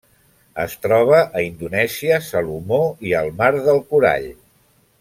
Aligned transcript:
Es 0.61 0.71
troba 0.85 1.19
a 1.41 1.43
Indonèsia, 1.49 2.17
Salomó 2.29 2.81
i 3.11 3.15
el 3.21 3.31
Mar 3.43 3.51
del 3.69 3.83
Corall. 3.93 4.27